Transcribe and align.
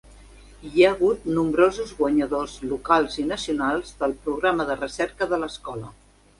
Hi 0.69 0.85
ha 0.85 0.87
hagut 0.93 1.27
nombrosos 1.35 1.91
guanyadors 1.99 2.57
locals 2.71 3.19
i 3.25 3.29
nacionals 3.35 3.95
del 4.03 4.19
programa 4.27 4.69
de 4.73 4.81
recerca 4.85 5.33
de 5.37 5.43
l'escola. 5.45 5.97